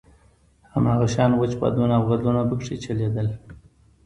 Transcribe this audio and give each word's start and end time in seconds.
هماغه 0.73 1.07
شان 1.13 1.31
وچ 1.35 1.51
بادونه 1.59 1.93
او 1.97 2.03
ګردونه 2.09 2.41
په 2.49 2.55
کې 2.63 2.75
چلېدل. 2.83 3.27